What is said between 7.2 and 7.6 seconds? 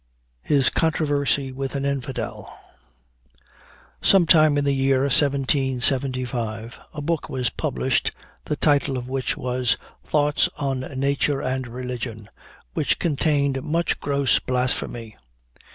was